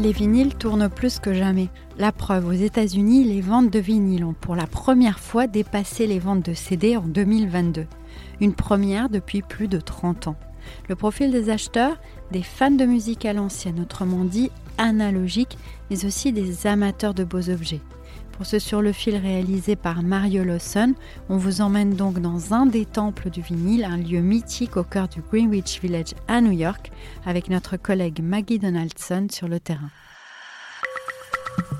[0.00, 1.68] Les vinyles tournent plus que jamais.
[1.98, 6.18] La preuve, aux États-Unis, les ventes de vinyles ont pour la première fois dépassé les
[6.18, 7.86] ventes de CD en 2022.
[8.40, 10.36] Une première depuis plus de 30 ans.
[10.88, 11.96] Le profil des acheteurs,
[12.32, 15.56] des fans de musique à l'ancienne, autrement dit analogique,
[15.90, 17.80] mais aussi des amateurs de beaux objets.
[18.36, 20.94] Pour ce sur le fil réalisé par Mario Lawson,
[21.28, 25.06] on vous emmène donc dans un des temples du vinyle, un lieu mythique au cœur
[25.06, 26.90] du Greenwich Village à New York,
[27.24, 29.90] avec notre collègue Maggie Donaldson sur le terrain.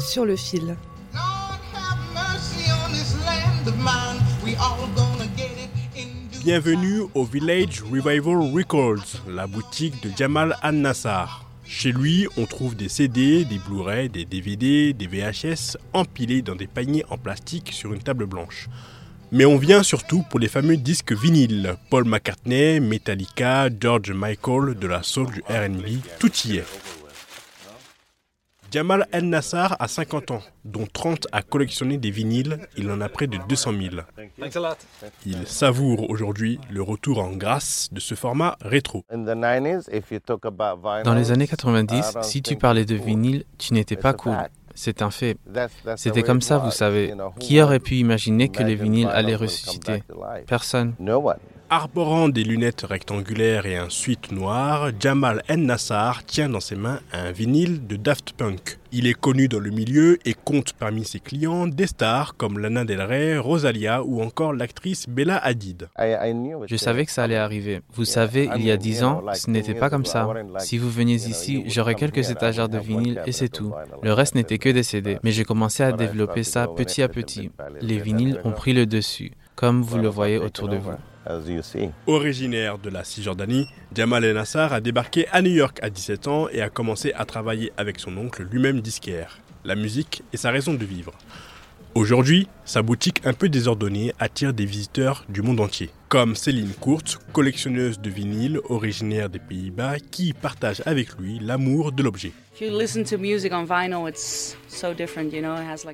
[0.00, 0.76] Sur le fil.
[6.42, 11.49] Bienvenue au Village Revival Records, la boutique de Jamal Al-Nassar.
[11.72, 16.66] Chez lui, on trouve des CD, des Blu-ray, des DVD, des VHS empilés dans des
[16.66, 18.68] paniers en plastique sur une table blanche.
[19.30, 21.76] Mais on vient surtout pour les fameux disques vinyles.
[21.88, 26.99] Paul McCartney, Metallica, George Michael, de la soul, du R&B, tout y est.
[28.70, 32.60] Jamal El Nassar a 50 ans, dont 30 à collectionner des vinyles.
[32.76, 33.82] Il en a près de 200 000.
[35.26, 39.04] Il savoure aujourd'hui le retour en grâce de ce format rétro.
[39.10, 39.24] Dans
[41.14, 44.36] les années 90, si tu parlais de vinyle, tu n'étais pas cool.
[44.74, 45.36] C'est un fait.
[45.96, 47.12] C'était comme ça, vous savez.
[47.40, 50.04] Qui aurait pu imaginer que les vinyles allaient ressusciter?
[50.46, 50.94] Personne.
[51.72, 56.98] Arborant des lunettes rectangulaires et un suite noir, Jamal El Nassar tient dans ses mains
[57.12, 58.80] un vinyle de Daft Punk.
[58.90, 62.84] Il est connu dans le milieu et compte parmi ses clients des stars comme Lana
[62.84, 65.88] Del Rey, Rosalia ou encore l'actrice Bella Hadid.
[66.66, 67.82] Je savais que ça allait arriver.
[67.94, 70.28] Vous savez, il y a dix ans, ce n'était pas comme ça.
[70.58, 73.72] Si vous veniez ici, j'aurais quelques étagères de vinyle et c'est tout.
[74.02, 75.20] Le reste n'était que des CD.
[75.22, 77.52] Mais j'ai commencé à développer ça petit à petit.
[77.80, 80.90] Les vinyles ont pris le dessus, comme vous le voyez autour de vous.
[82.06, 86.48] Originaire de la Cisjordanie, Jamal El Nassar a débarqué à New York à 17 ans
[86.48, 89.38] et a commencé à travailler avec son oncle, lui-même disquaire.
[89.64, 91.12] La musique est sa raison de vivre.
[91.96, 97.18] Aujourd'hui, sa boutique un peu désordonnée attire des visiteurs du monde entier, comme Céline Kurtz,
[97.32, 102.30] collectionneuse de vinyles originaire des Pays-Bas, qui partage avec lui l'amour de l'objet.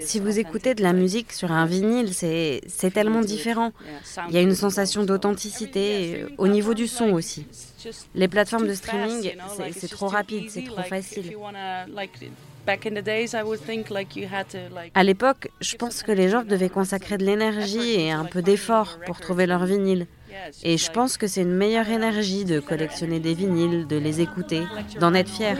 [0.00, 3.72] Si vous écoutez de la musique sur un vinyle, c'est tellement différent.
[4.28, 7.46] Il y a une sensation d'authenticité au niveau du son aussi.
[8.14, 9.32] Les plateformes de streaming,
[9.72, 11.32] c'est trop rapide, c'est trop facile.
[14.94, 18.98] À l'époque, je pense que les gens devaient consacrer de l'énergie et un peu d'effort
[19.06, 20.06] pour trouver leur vinyle.
[20.62, 24.62] Et je pense que c'est une meilleure énergie de collectionner des vinyles, de les écouter,
[25.00, 25.58] d'en être fier.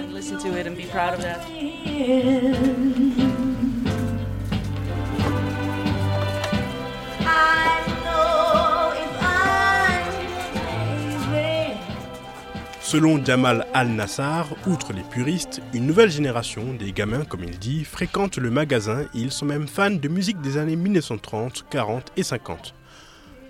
[12.89, 18.39] Selon Jamal Al-Nassar, outre les puristes, une nouvelle génération, des gamins comme il dit, fréquentent
[18.39, 22.75] le magasin et ils sont même fans de musique des années 1930, 40 et 50.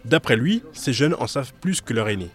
[0.04, 2.32] D'après lui, ces jeunes en savent plus que leurs aînés.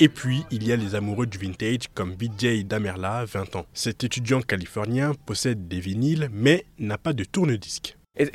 [0.00, 3.66] Et puis, il y a les amoureux du vintage comme BJ Damerla, 20 ans.
[3.74, 7.98] Cet étudiant californien possède des vinyles mais n'a pas de tourne-disque.
[8.16, 8.32] C'est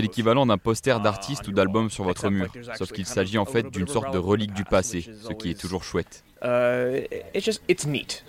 [0.00, 3.86] l'équivalent d'un poster d'artiste ou d'album sur votre mur, sauf qu'il s'agit en fait d'une
[3.86, 6.24] sorte de relique du passé, ce qui est toujours chouette.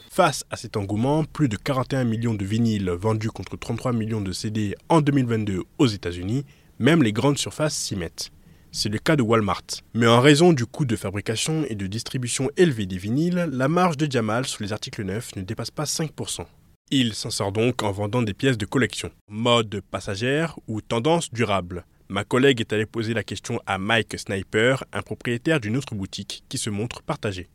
[0.10, 4.34] Face à cet engouement, plus de 41 millions de vinyles vendus contre 33 millions de
[4.34, 6.44] CD en 2022 aux États-Unis,
[6.80, 8.32] même les grandes surfaces s'y mettent.
[8.74, 9.64] C'est le cas de Walmart.
[9.94, 13.96] Mais en raison du coût de fabrication et de distribution élevé des vinyles, la marge
[13.96, 16.46] de Jamal sur les articles neufs ne dépasse pas 5%.
[16.90, 19.12] Il s'en sort donc en vendant des pièces de collection.
[19.28, 21.86] Mode passagère ou tendance durable?
[22.08, 26.46] Ma collègue est allée poser la question à Mike Sniper, un propriétaire d'une autre boutique
[26.48, 27.50] qui se montre partagé.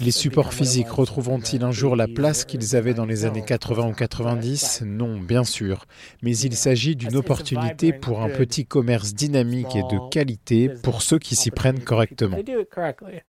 [0.00, 3.92] Les supports physiques retrouveront-ils un jour la place qu'ils avaient dans les années 80 ou
[3.92, 5.86] 90 Non, bien sûr.
[6.22, 11.18] Mais il s'agit d'une opportunité pour un petit commerce dynamique et de qualité pour ceux
[11.18, 12.38] qui s'y prennent correctement.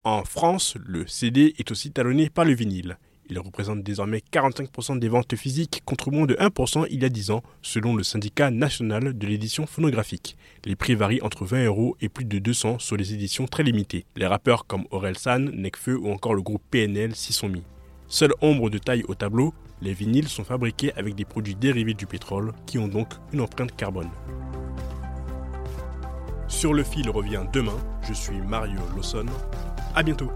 [0.03, 2.97] En France, le CD est aussi talonné par le vinyle.
[3.33, 7.31] Il représente désormais 45% des ventes physiques contre moins de 1% il y a 10
[7.31, 10.38] ans, selon le syndicat national de l'édition phonographique.
[10.65, 14.06] Les prix varient entre 20 euros et plus de 200 sur les éditions très limitées.
[14.15, 14.85] Les rappeurs comme
[15.15, 17.63] San, Nekfeu ou encore le groupe PNL s'y sont mis.
[18.07, 19.51] Seule ombre de taille au tableau,
[19.81, 23.75] les vinyles sont fabriqués avec des produits dérivés du pétrole qui ont donc une empreinte
[23.75, 24.12] carbone.
[26.47, 27.79] Sur le fil revient demain.
[28.07, 29.25] Je suis Mario Lawson.
[29.95, 30.29] À bientôt.